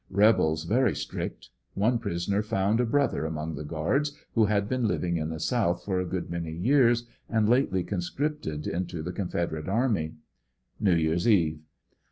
Rebels 0.09 0.63
very 0.63 0.95
strict. 0.95 1.51
One 1.75 1.99
prisoner 1.99 2.41
found 2.41 2.79
a 2.79 2.87
brother 2.87 3.23
among 3.23 3.53
the 3.53 3.63
guards 3.63 4.13
who 4.33 4.45
had 4.45 4.67
been 4.67 4.87
living 4.87 5.17
in 5.17 5.29
the 5.29 5.39
south 5.39 5.85
for 5.85 5.99
a 5.99 6.07
good 6.07 6.27
many 6.27 6.53
years 6.53 7.05
and 7.29 7.47
lately 7.47 7.83
conscript 7.83 8.47
ed 8.47 8.65
into 8.65 9.03
the 9.03 9.13
Confederate 9.13 9.69
army. 9.69 10.15
New 10.79 10.95
Year's 10.95 11.27
eve. 11.27 11.59